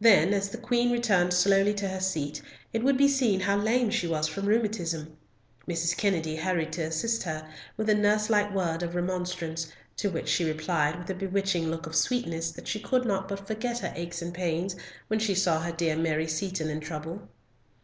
[0.00, 2.40] Then as the Queen returned slowly to her seat
[2.72, 5.16] it would be seen how lame she was from rheumatism.
[5.66, 5.96] Mrs.
[5.96, 9.66] Kennedy hurried to assist her, with a nurse like word of remonstrance,
[9.96, 13.48] to which she replied with a bewitching look of sweetness that she could not but
[13.48, 14.76] forget her aches and pains
[15.08, 17.28] when she saw her dear Mary Seaton in trouble.